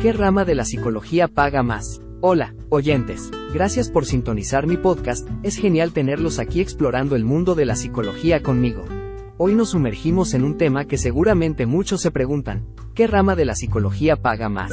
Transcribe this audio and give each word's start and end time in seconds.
¿Qué 0.00 0.14
rama 0.14 0.46
de 0.46 0.54
la 0.54 0.64
psicología 0.64 1.28
paga 1.28 1.62
más? 1.62 2.00
Hola, 2.22 2.54
oyentes. 2.70 3.30
Gracias 3.52 3.90
por 3.90 4.06
sintonizar 4.06 4.66
mi 4.66 4.78
podcast, 4.78 5.28
es 5.42 5.58
genial 5.58 5.92
tenerlos 5.92 6.38
aquí 6.38 6.62
explorando 6.62 7.16
el 7.16 7.26
mundo 7.26 7.54
de 7.54 7.66
la 7.66 7.76
psicología 7.76 8.42
conmigo. 8.42 8.86
Hoy 9.36 9.54
nos 9.54 9.72
sumergimos 9.72 10.32
en 10.32 10.44
un 10.44 10.56
tema 10.56 10.86
que 10.86 10.96
seguramente 10.96 11.66
muchos 11.66 12.00
se 12.00 12.10
preguntan, 12.10 12.64
¿qué 12.94 13.08
rama 13.08 13.36
de 13.36 13.44
la 13.44 13.54
psicología 13.54 14.16
paga 14.16 14.48
más? 14.48 14.72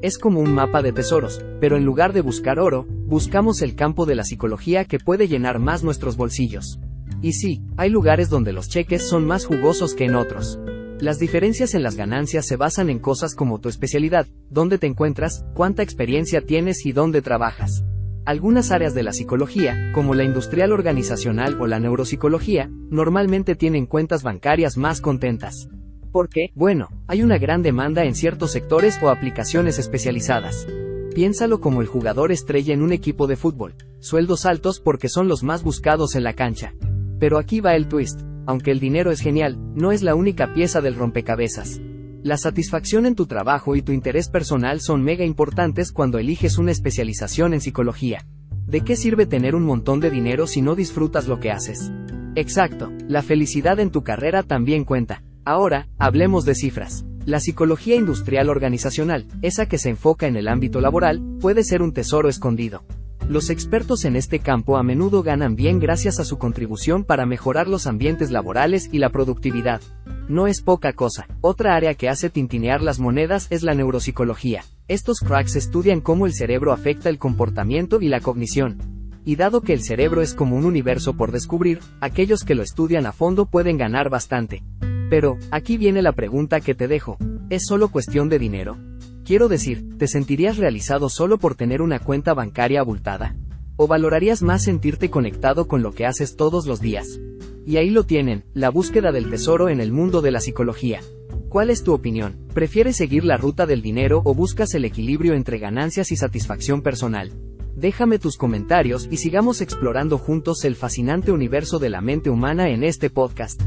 Es 0.00 0.16
como 0.16 0.40
un 0.40 0.54
mapa 0.54 0.80
de 0.80 0.94
tesoros, 0.94 1.44
pero 1.60 1.76
en 1.76 1.84
lugar 1.84 2.14
de 2.14 2.22
buscar 2.22 2.58
oro, 2.58 2.86
buscamos 2.88 3.60
el 3.60 3.74
campo 3.74 4.06
de 4.06 4.14
la 4.14 4.24
psicología 4.24 4.86
que 4.86 4.98
puede 4.98 5.28
llenar 5.28 5.58
más 5.58 5.84
nuestros 5.84 6.16
bolsillos. 6.16 6.80
Y 7.20 7.34
sí, 7.34 7.60
hay 7.76 7.90
lugares 7.90 8.30
donde 8.30 8.54
los 8.54 8.70
cheques 8.70 9.06
son 9.06 9.26
más 9.26 9.44
jugosos 9.44 9.92
que 9.92 10.06
en 10.06 10.14
otros. 10.14 10.58
Las 11.02 11.18
diferencias 11.18 11.74
en 11.74 11.82
las 11.82 11.96
ganancias 11.96 12.46
se 12.46 12.54
basan 12.54 12.88
en 12.88 13.00
cosas 13.00 13.34
como 13.34 13.58
tu 13.58 13.68
especialidad, 13.68 14.28
dónde 14.50 14.78
te 14.78 14.86
encuentras, 14.86 15.44
cuánta 15.52 15.82
experiencia 15.82 16.42
tienes 16.42 16.86
y 16.86 16.92
dónde 16.92 17.22
trabajas. 17.22 17.84
Algunas 18.24 18.70
áreas 18.70 18.94
de 18.94 19.02
la 19.02 19.12
psicología, 19.12 19.90
como 19.96 20.14
la 20.14 20.22
industrial 20.22 20.70
organizacional 20.70 21.60
o 21.60 21.66
la 21.66 21.80
neuropsicología, 21.80 22.70
normalmente 22.88 23.56
tienen 23.56 23.86
cuentas 23.86 24.22
bancarias 24.22 24.76
más 24.76 25.00
contentas. 25.00 25.68
¿Por 26.12 26.28
qué? 26.28 26.52
Bueno, 26.54 26.86
hay 27.08 27.24
una 27.24 27.36
gran 27.36 27.62
demanda 27.62 28.04
en 28.04 28.14
ciertos 28.14 28.52
sectores 28.52 29.00
o 29.02 29.10
aplicaciones 29.10 29.80
especializadas. 29.80 30.68
Piénsalo 31.16 31.60
como 31.60 31.80
el 31.80 31.88
jugador 31.88 32.30
estrella 32.30 32.74
en 32.74 32.80
un 32.80 32.92
equipo 32.92 33.26
de 33.26 33.34
fútbol. 33.34 33.74
Sueldos 33.98 34.46
altos 34.46 34.78
porque 34.78 35.08
son 35.08 35.26
los 35.26 35.42
más 35.42 35.64
buscados 35.64 36.14
en 36.14 36.22
la 36.22 36.34
cancha. 36.34 36.74
Pero 37.18 37.38
aquí 37.38 37.60
va 37.60 37.74
el 37.74 37.88
twist 37.88 38.20
aunque 38.46 38.70
el 38.70 38.80
dinero 38.80 39.10
es 39.10 39.20
genial, 39.20 39.58
no 39.74 39.92
es 39.92 40.02
la 40.02 40.14
única 40.14 40.54
pieza 40.54 40.80
del 40.80 40.94
rompecabezas. 40.94 41.80
La 42.22 42.36
satisfacción 42.36 43.06
en 43.06 43.14
tu 43.14 43.26
trabajo 43.26 43.74
y 43.74 43.82
tu 43.82 43.92
interés 43.92 44.28
personal 44.28 44.80
son 44.80 45.02
mega 45.02 45.24
importantes 45.24 45.90
cuando 45.90 46.18
eliges 46.18 46.58
una 46.58 46.70
especialización 46.70 47.52
en 47.52 47.60
psicología. 47.60 48.24
¿De 48.66 48.82
qué 48.82 48.94
sirve 48.94 49.26
tener 49.26 49.54
un 49.54 49.64
montón 49.64 50.00
de 50.00 50.10
dinero 50.10 50.46
si 50.46 50.62
no 50.62 50.76
disfrutas 50.76 51.26
lo 51.26 51.40
que 51.40 51.50
haces? 51.50 51.90
Exacto, 52.36 52.92
la 53.08 53.22
felicidad 53.22 53.80
en 53.80 53.90
tu 53.90 54.04
carrera 54.04 54.42
también 54.42 54.84
cuenta. 54.84 55.22
Ahora, 55.44 55.88
hablemos 55.98 56.44
de 56.44 56.54
cifras. 56.54 57.04
La 57.26 57.40
psicología 57.40 57.96
industrial 57.96 58.48
organizacional, 58.48 59.26
esa 59.42 59.66
que 59.66 59.78
se 59.78 59.90
enfoca 59.90 60.26
en 60.26 60.36
el 60.36 60.48
ámbito 60.48 60.80
laboral, 60.80 61.20
puede 61.40 61.64
ser 61.64 61.82
un 61.82 61.92
tesoro 61.92 62.28
escondido. 62.28 62.84
Los 63.32 63.48
expertos 63.48 64.04
en 64.04 64.14
este 64.14 64.40
campo 64.40 64.76
a 64.76 64.82
menudo 64.82 65.22
ganan 65.22 65.56
bien 65.56 65.80
gracias 65.80 66.20
a 66.20 66.24
su 66.26 66.36
contribución 66.36 67.02
para 67.02 67.24
mejorar 67.24 67.66
los 67.66 67.86
ambientes 67.86 68.30
laborales 68.30 68.90
y 68.92 68.98
la 68.98 69.08
productividad. 69.08 69.80
No 70.28 70.48
es 70.48 70.60
poca 70.60 70.92
cosa. 70.92 71.26
Otra 71.40 71.74
área 71.74 71.94
que 71.94 72.10
hace 72.10 72.28
tintinear 72.28 72.82
las 72.82 73.00
monedas 73.00 73.46
es 73.48 73.62
la 73.62 73.72
neuropsicología. 73.72 74.64
Estos 74.86 75.20
cracks 75.20 75.56
estudian 75.56 76.02
cómo 76.02 76.26
el 76.26 76.34
cerebro 76.34 76.74
afecta 76.74 77.08
el 77.08 77.16
comportamiento 77.16 78.02
y 78.02 78.08
la 78.08 78.20
cognición. 78.20 78.76
Y 79.24 79.36
dado 79.36 79.62
que 79.62 79.72
el 79.72 79.82
cerebro 79.82 80.20
es 80.20 80.34
como 80.34 80.54
un 80.54 80.66
universo 80.66 81.14
por 81.14 81.32
descubrir, 81.32 81.80
aquellos 82.02 82.44
que 82.44 82.54
lo 82.54 82.62
estudian 82.62 83.06
a 83.06 83.12
fondo 83.12 83.46
pueden 83.46 83.78
ganar 83.78 84.10
bastante. 84.10 84.62
Pero, 85.08 85.38
aquí 85.50 85.78
viene 85.78 86.02
la 86.02 86.12
pregunta 86.12 86.60
que 86.60 86.74
te 86.74 86.86
dejo. 86.86 87.16
¿Es 87.48 87.64
solo 87.64 87.88
cuestión 87.88 88.28
de 88.28 88.38
dinero? 88.38 88.76
Quiero 89.24 89.46
decir, 89.48 89.98
¿te 89.98 90.08
sentirías 90.08 90.56
realizado 90.56 91.08
solo 91.08 91.38
por 91.38 91.54
tener 91.54 91.80
una 91.80 92.00
cuenta 92.00 92.34
bancaria 92.34 92.80
abultada? 92.80 93.36
¿O 93.76 93.86
valorarías 93.86 94.42
más 94.42 94.64
sentirte 94.64 95.10
conectado 95.10 95.68
con 95.68 95.80
lo 95.80 95.92
que 95.92 96.06
haces 96.06 96.34
todos 96.34 96.66
los 96.66 96.80
días? 96.80 97.20
Y 97.64 97.76
ahí 97.76 97.90
lo 97.90 98.02
tienen, 98.02 98.44
la 98.52 98.70
búsqueda 98.70 99.12
del 99.12 99.30
tesoro 99.30 99.68
en 99.68 99.80
el 99.80 99.92
mundo 99.92 100.22
de 100.22 100.32
la 100.32 100.40
psicología. 100.40 101.00
¿Cuál 101.48 101.70
es 101.70 101.84
tu 101.84 101.92
opinión? 101.92 102.36
¿Prefieres 102.52 102.96
seguir 102.96 103.24
la 103.24 103.36
ruta 103.36 103.64
del 103.64 103.80
dinero 103.80 104.22
o 104.24 104.34
buscas 104.34 104.74
el 104.74 104.84
equilibrio 104.84 105.34
entre 105.34 105.58
ganancias 105.58 106.10
y 106.10 106.16
satisfacción 106.16 106.82
personal? 106.82 107.30
Déjame 107.76 108.18
tus 108.18 108.36
comentarios 108.36 109.06
y 109.08 109.18
sigamos 109.18 109.60
explorando 109.60 110.18
juntos 110.18 110.64
el 110.64 110.74
fascinante 110.74 111.30
universo 111.30 111.78
de 111.78 111.90
la 111.90 112.00
mente 112.00 112.28
humana 112.28 112.70
en 112.70 112.82
este 112.82 113.08
podcast. 113.08 113.62